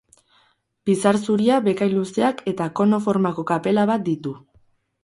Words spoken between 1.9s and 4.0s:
luzeak eta kono formako kapela